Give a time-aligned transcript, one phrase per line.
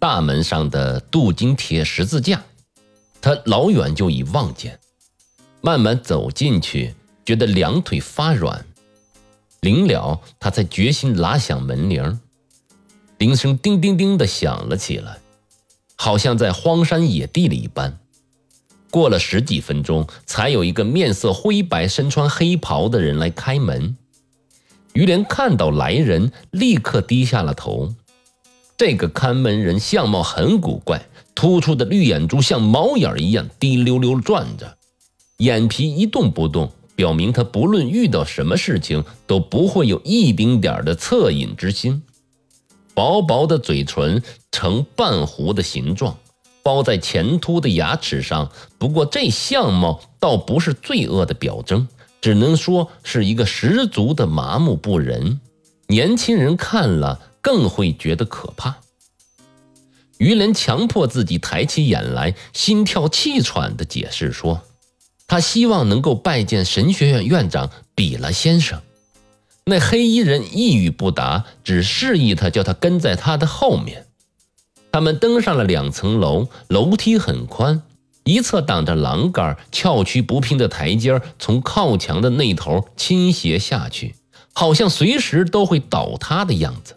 [0.00, 2.42] 大门上的镀金铁十字架，
[3.20, 4.80] 他老远就已望见。
[5.60, 8.64] 慢慢走进去，觉得两腿发软。
[9.60, 12.18] 临了，他才决心拉响门铃。
[13.18, 15.18] 铃声叮叮叮的响了起来，
[15.96, 17.98] 好像在荒山野地里一般。
[18.90, 23.94] 过了十几分钟，才有一个面色灰白、身穿黑袍的人来开门。
[24.94, 27.94] 于连看到来人，立刻低下了头。
[28.80, 34.78] 这个看门人相貌很古怪，突出的绿眼珠像猫眼一样滴溜溜转着，
[35.36, 42.02] 眼皮一动不动，表明他不论遇到什么事情都不会有一丁点的恻隐之心。
[42.94, 46.16] 薄薄的嘴唇呈半弧的形状，
[46.62, 48.50] 包在前凸的牙齿上。
[48.78, 51.86] 不过这相貌倒不是罪恶的表征，
[52.22, 55.38] 只能说是一个十足的麻木不仁。
[55.88, 57.20] 年轻人看了。
[57.40, 58.76] 更会觉得可怕。
[60.18, 64.62] 于连强迫自己抬起眼来，心跳气喘的解释说
[65.26, 68.82] ：“他希望能够拜见神学院院长比拉先生。”
[69.64, 74.06] 那黑衣人一语不答，只示意他叫他跟在他的后面。
[74.92, 77.82] 他们登上了两层楼，楼梯很宽，
[78.24, 84.16] 一侧挡着栏杆，翘曲不平的台阶从靠墙的那头倾斜下去，
[84.52, 86.96] 好像随时都会倒塌的样子。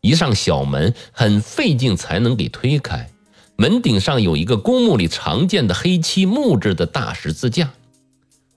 [0.00, 3.10] 一上小门，很费劲才能给推开。
[3.56, 7.70] 门顶上有一个公墓里常见的黑漆木质的大十字架。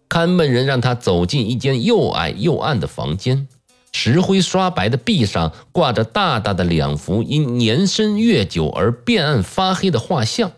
[0.07, 3.47] 看门人让他走进一间又矮又暗的房间，
[3.91, 10.51] 石灰刷白的壁上挂着大大的两幅因年深月久而变暗发黑的画像。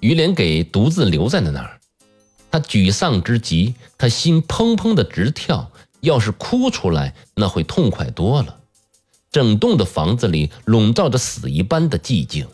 [0.00, 1.80] 于连给独自留在了那儿，
[2.50, 5.70] 他沮丧之极，他心砰砰的直跳。
[6.00, 8.58] 要是哭出来，那会痛快多了。
[9.34, 12.46] 整栋的房子里笼罩着死一般的寂静。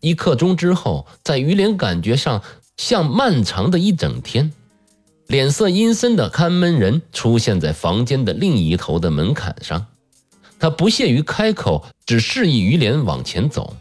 [0.00, 2.42] 一刻钟之后，在于连感觉上
[2.76, 4.52] 像漫长的一整天。
[5.28, 9.86] 脸色阴森的看门人出现在房间的另一头的门槛上，
[10.58, 13.74] 他不屑于开口，只示意于连往前走。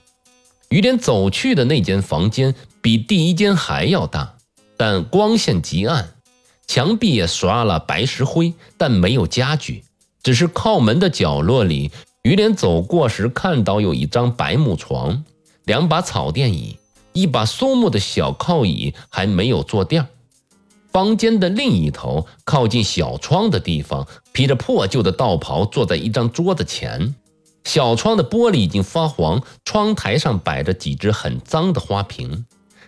[0.70, 4.38] 于连走去的那间房间比第一间还要大，
[4.78, 6.14] 但光线极暗，
[6.68, 9.84] 墙壁也刷了白石灰，但没有家具。
[10.24, 15.24] 只是靠门的角落里，于连走过时看到有一张白木床，
[15.66, 16.78] 两把草垫椅，
[17.14, 20.08] 一把松木的小靠椅，还没有坐垫。
[20.92, 27.16] 房间的另一头，靠近小窗的地方，披着破旧的道袍坐在一张桌子前，
[27.64, 32.46] 小窗的玻璃已经发黄，窗台上摆着几只很脏的花瓶。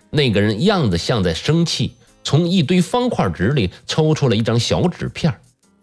[0.09, 5.33] 那个人样子像在生气，从一堆方块纸里抽出了一张小纸片，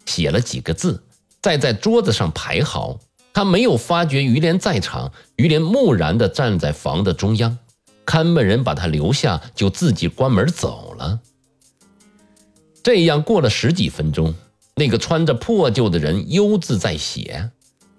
[0.05, 1.03] 写了几个字。
[1.41, 2.99] 再在桌子上排好，
[3.33, 5.11] 他没有发觉于连在场。
[5.37, 7.57] 于连木然地站在房的中央，
[8.05, 11.19] 看门人把他留下，就自己关门走了。
[12.83, 14.35] 这样过了十几分钟，
[14.75, 17.49] 那个穿着破旧的人悠自在写，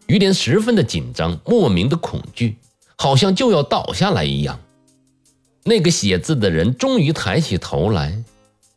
[0.07, 2.57] 于连十分的紧张，莫名的恐惧，
[2.97, 4.61] 好像就要倒下来一样。
[5.65, 8.23] 那个写字的人终于抬起头来，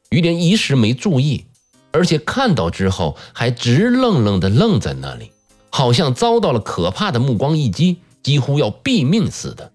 [0.09, 1.46] 于连一时没注意。
[1.95, 5.31] 而且看到之后，还直愣愣地愣在那里，
[5.69, 9.72] 好像遭到了可怕的目光一击，几乎要毙命似的。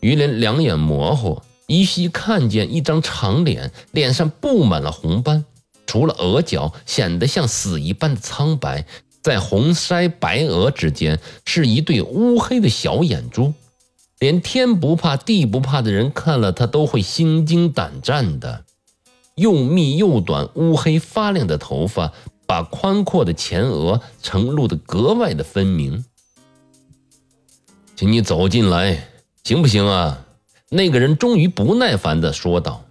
[0.00, 5.44] 于连两眼模糊，依稀看见一张长脸，脸上布满了红斑，
[5.86, 8.84] 除了额角显得像死一般的苍白，
[9.22, 13.54] 在红腮白额之间是一对乌黑的小眼珠，
[14.18, 18.64] 连天不怕地不怕的人看了他都会心惊胆战的。
[19.38, 22.12] 又密又短、乌黑发亮的头发，
[22.46, 26.04] 把宽阔的前额呈露得格外的分明。
[27.96, 29.08] 请你走进来，
[29.44, 30.26] 行不行啊？
[30.70, 32.84] 那个人终于不耐烦地说道。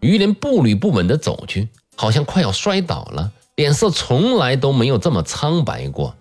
[0.00, 6.14] 于连步履不稳地走去，好像快要摔倒了，脸色从来都没有这么苍白过。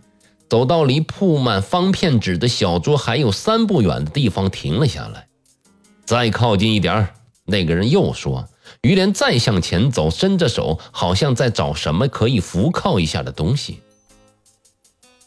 [0.50, 5.28] 走到离铺满方片纸的小桌还有三步远的地方，停了下来。
[6.06, 7.10] 再靠近一点
[7.46, 8.48] 那个人又说。
[8.82, 13.80] 于连再向前走，伸着手，好像在找什么可以扶靠一下的东西。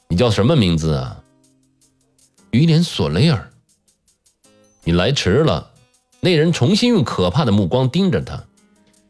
[0.08, 1.22] 你叫什么名字啊？
[2.50, 3.50] 于连索雷尔。
[4.84, 5.72] 你来迟了。
[6.20, 8.42] 那人重新用可怕的目光盯着他。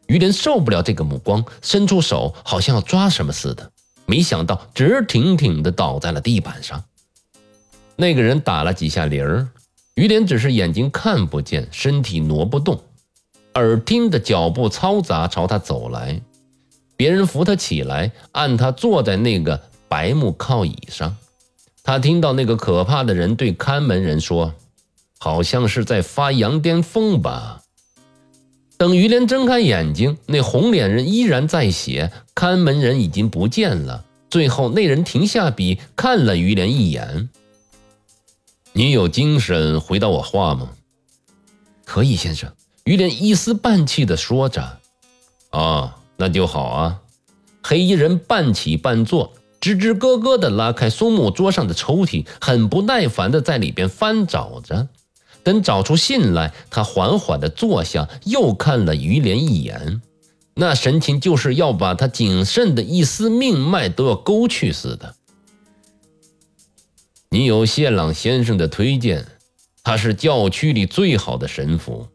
[0.09, 3.71] 于连受不了这个目光，伸出手，好像要抓什么似的，
[4.07, 6.85] 没想到直挺挺地倒在了地板上。
[7.97, 9.49] 那个人打了几下铃儿，
[9.95, 12.83] 于连只是眼睛看不见，身体挪不动。
[13.59, 16.21] 耳听的脚步嘈杂朝他走来，
[16.97, 21.17] 别人扶他起来，按他坐在那个白木靠椅上。
[21.83, 24.55] 他听到那个可怕的人对看门人说
[25.19, 27.63] ：“好像是在发羊癫疯吧。”
[28.79, 34.05] 等于连睁开眼睛，那红脸人依然在写，看门人已经不见了。
[34.31, 37.29] 最后，那人停下笔，看了于连一眼
[38.73, 40.71] ：“你有精神回答我话吗
[41.85, 42.53] ？”“可以，先生。”
[42.89, 44.79] 于连一丝半气地说着。
[45.53, 47.03] “啊，那就好啊。”
[47.63, 54.89] 黑衣人半起半坐，吱吱咯咯地拉开松木桌上的抽屉，很不耐烦地在里边翻找着。
[55.43, 60.01] 等找出信来，他缓缓地坐下，又看了于连一眼，
[60.55, 65.15] 那神情就是要把他仅剩的一丝命脉都要勾去似的。
[67.29, 69.27] 你有谢朗先生的推荐，
[69.83, 72.09] 他是教区里最好的神父，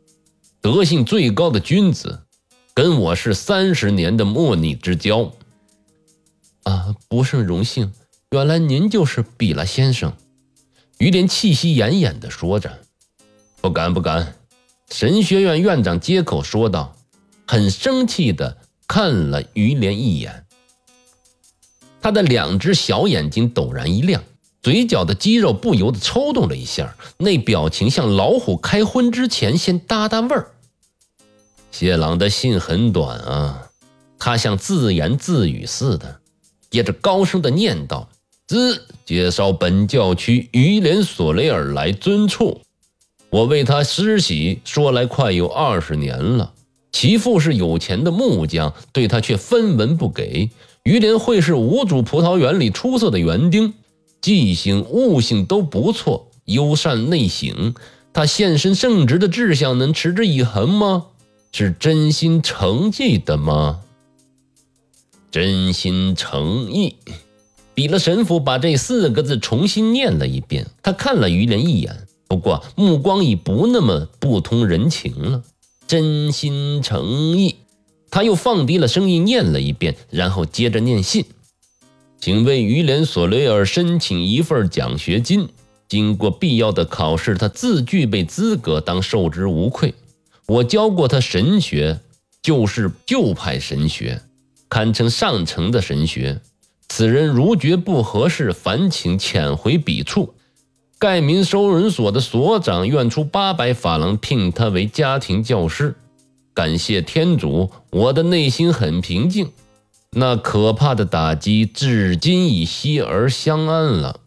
[0.63, 2.21] 德性最高的君子，
[2.73, 5.33] 跟我是三十年的莫逆之交。
[6.63, 7.91] 啊，不胜荣幸，
[8.31, 10.13] 原来您就是比拉先生。
[10.99, 12.79] 于连气息奄奄地说着。
[13.59, 14.35] 不敢不敢，
[14.89, 16.95] 神学院院长接口说道，
[17.45, 20.45] 很生气地看了于连一眼。
[22.01, 24.23] 他的两只小眼睛陡然一亮，
[24.61, 30.51] 嘴角的肌肉不由得抽动了一下，那表情像老虎开荤之前先搭搭味儿。
[31.73, 33.63] 谢朗的信很短啊，
[34.19, 36.19] 他像自言自语似的，
[36.69, 38.07] 接着高声的念道
[38.45, 42.61] ：“兹介绍本教区于连索雷尔来尊处。”
[43.31, 46.53] 我为他施洗，说来快有二十年了。
[46.91, 50.51] 其父是有钱的木匠，对他却分文不给。
[50.83, 53.73] 于连会是五主葡萄园里出色的园丁，
[54.21, 57.73] 记性、悟性都不错，优善内省。
[58.13, 61.07] 他献身圣职的志向能持之以恒吗？
[61.55, 63.81] 是真心诚意的吗？
[65.29, 66.95] 真心诚意。
[67.75, 72.07] 比了神父把这四个字重新念了一遍，他看了于连一眼。
[72.27, 75.43] 不过目光已不那么不通人情了，
[75.85, 77.57] 真心诚意。
[78.09, 81.23] 他又放低了声音念了一遍，然后接着念信
[82.19, 85.49] ：“请为于连索雷尔申请一份奖学金。
[85.87, 89.93] 经过必要的考试，他自具备资格当受之无愧。
[90.47, 91.99] 我教过他神学，
[92.41, 94.21] 就是旧派神学，
[94.69, 96.41] 堪称上乘的神学。
[96.89, 100.33] 此人如觉不合适，烦请遣回彼处。”
[100.99, 105.95] 盖民收容所的所长愿出八百法郎聘他为家庭教师。
[106.53, 109.51] 感谢天主，我的内心很平静。
[110.11, 114.19] 那可怕的打击至今已息而相安了。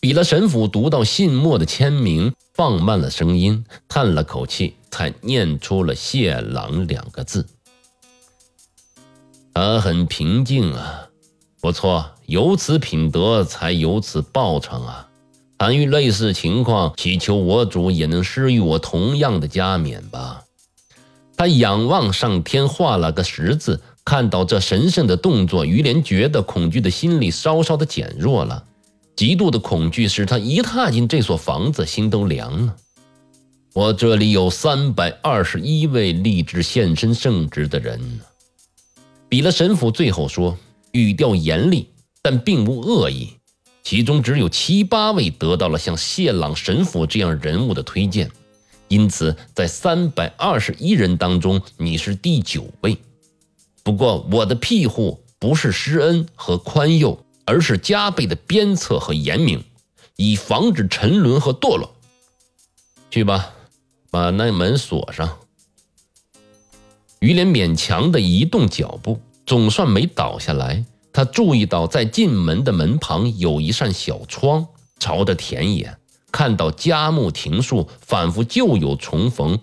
[0.00, 7.46] 比了神父读到信末的签名，放慢了声音，叹了口气，才念出了“谢朗”两个字。
[9.52, 11.08] 他很平静啊，
[11.60, 15.08] 不错，有此品德，才有此报偿啊。
[15.58, 20.44] 凡遇类似情况，祈求我主也能施予我同样的加冕吧。
[21.36, 23.80] 他仰望上天，画了个十字。
[24.04, 28.64] 看到这神圣的动作，于连觉得恐惧的心理稍稍的减弱了。
[29.18, 32.76] 极度的恐惧使他一踏进这所房子，心都凉了。
[33.74, 38.20] 我这里有三百二十一位立志献身圣职的人。
[39.28, 40.56] 比了神父最后说，
[40.92, 41.88] 语调严厉，
[42.22, 43.30] 但并无恶意。
[43.82, 48.30] 其中只有七八位得到了像谢朗神父这样人物的推荐，
[48.86, 52.96] 因此在三百二十一人当中，你是第九位。
[53.82, 59.64] 不过我的庇护不是施恩和宽宥，而是加倍的鞭策和严明，
[60.16, 61.94] 以防止沉沦和堕落。
[63.10, 63.54] 去吧，
[64.10, 65.38] 把那门锁上。
[67.20, 70.84] 于连勉强的移动脚步，总算没倒下来。
[71.10, 74.66] 他注意到，在进门的门旁有一扇小窗，
[75.00, 75.96] 朝着田野，
[76.30, 79.58] 看到佳木庭树，仿佛旧友重逢。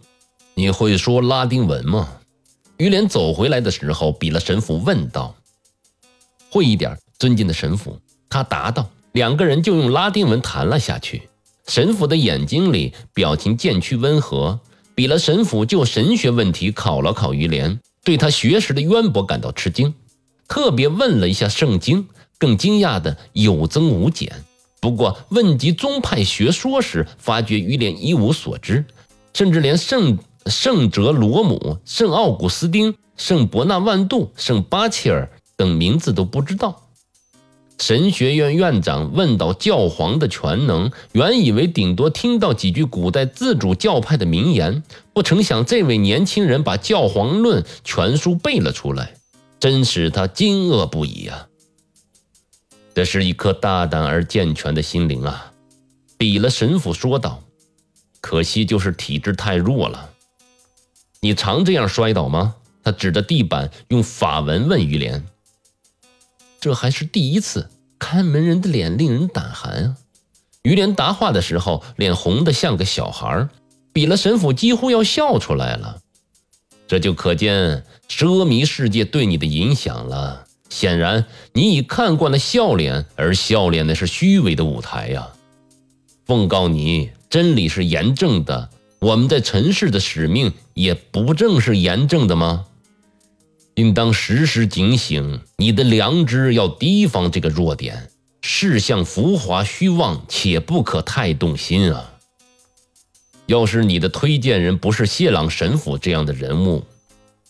[0.55, 2.17] 你会说拉丁文吗？
[2.77, 5.35] 于连走回来的时候，比了神父问道。
[6.49, 7.99] 会一点，尊敬的神父。
[8.29, 8.89] 他答道。
[9.11, 11.29] 两个人就用拉丁文谈了下去。
[11.67, 14.59] 神父的眼睛里表情渐趋温和。
[14.93, 19.93] 比了神父就神学问题考了考于连，对他学识的渊博感到吃惊。
[20.49, 22.07] 特别问了一下圣经，
[22.37, 24.43] 更惊讶的有增无减。
[24.81, 28.83] 不过问及宗派学说时，发觉于连一无所知，
[29.33, 30.17] 甚至连圣
[30.47, 36.81] 圣哲罗姆、圣奥古斯丁、圣伯纳万度、圣巴切尔等名字都不知道。
[37.77, 44.81] 神学院院长问到教皇的全能，原以为顶多听到几句古代自主教派的名言，
[45.13, 49.15] 不成想这位年轻人把《教皇论》全书背了出来。
[49.59, 51.47] 真使他惊愕不已啊！
[52.93, 55.51] 这是一颗大胆而健全的心灵啊！
[56.17, 57.41] 比了神父说道。
[58.21, 60.09] 可惜就是体质太弱了。
[61.19, 62.55] 你常这样摔倒吗？
[62.83, 65.25] 他指着地板，用法文问于连。
[66.65, 67.69] 这还是第一次。
[67.99, 69.97] 看门人的脸令人胆寒啊！
[70.63, 73.47] 于连答话的时候，脸红得像个小孩。
[73.93, 75.99] 比了神父几乎要笑出来了。
[76.87, 80.47] 这就可见奢靡世界对你的影响了。
[80.67, 85.27] 显然，你已看惯了笑脸，而笑脸那是虚伪的舞台呀！
[86.25, 92.65] 奉告你，真理是严正的，我们在尘世的使命也不正是严正的吗？
[93.75, 98.09] 应当时时警醒，你的良知要提防这个弱点。
[98.41, 102.13] 世相浮华虚妄，且不可太动心啊！
[103.47, 106.83] 要是你的推荐人不是谢朗神父这样的人物，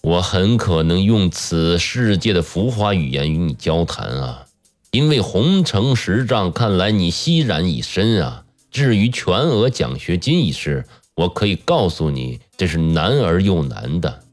[0.02, 4.46] 我很可能用此世界的浮华语言与你交谈啊。
[4.92, 8.46] 因为红城十丈，看来你息然已深啊。
[8.72, 14.24] 至于全额奖学金一事，我可以告诉你，这是难而又难的。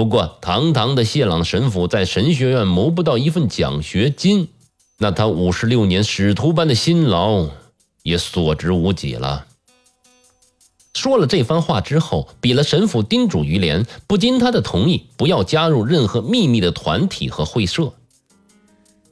[0.00, 4.48] 不过，堂堂的谢朗神父在神学院谋不到一份奖学金，
[4.96, 7.50] 那他五十六年使徒般的辛劳
[8.02, 9.44] 也所值无几了。
[10.94, 17.92] 说了这番话之后，比了神父叮嘱于连，不经他的同意，不要加入任何秘密的团体和会社。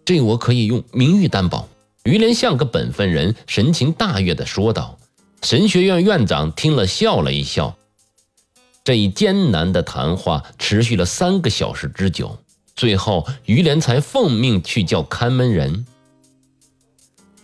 [0.06, 1.68] 这我可以用名誉担保。
[2.04, 4.98] 于连像个本分人，神情大悦地说道。
[5.42, 7.76] 神学院院长听了，笑了一笑。
[8.88, 12.38] 这一艰难的谈话持续了三个小时之久，
[12.74, 15.84] 最后于连才奉命去叫看门人，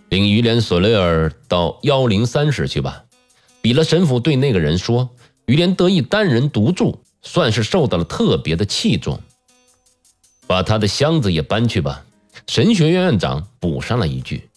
[0.09, 3.05] 领于连·索雷尔到幺零三室去吧。
[3.61, 5.11] 比勒神父对那个人说
[5.45, 9.21] ：“于连得以单人独住，算是受到了特别的器重。
[10.47, 12.07] 把他的箱子也搬去吧。”
[12.49, 14.49] 神学院院长补上了一句：“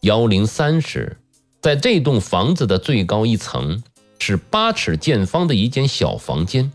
[0.00, 1.18] 幺零三室
[1.60, 3.82] 在这栋房子的最高一层。”
[4.20, 6.70] 是八尺见方的一间小房间。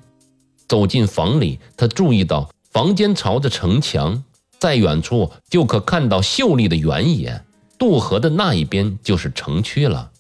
[0.68, 4.24] 走进房里，他注意到房间朝着城墙，
[4.60, 7.42] 在远处就可看到秀丽的原野。
[7.78, 10.12] 渡河的那一边就是城区了。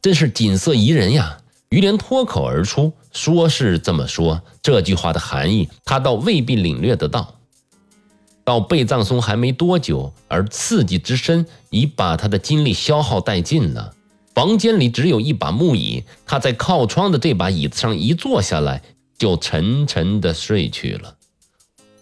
[0.00, 1.38] 真是景色宜人呀！
[1.68, 7.34] 于连脱口而出，说是这么说，这句话的含义他倒未必领略得到。
[8.44, 13.94] 到被葬松还没多久，而刺激之深已把他的精力消耗殆尽了。
[14.34, 18.82] 房间里只有一把木椅，他在靠窗的这把椅子上一坐下来，
[19.18, 21.16] 就沉沉的睡去了。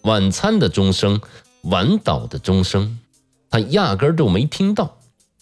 [0.02, 1.20] 晚餐的钟声，
[1.62, 2.98] 晚祷的钟声，
[3.50, 4.98] 他压根儿就没听到。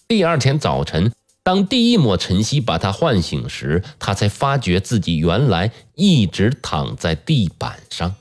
[0.07, 8.15] 第二天早晨，当第一抹晨曦把他唤醒时，他才发觉自己原来一直躺在地板上。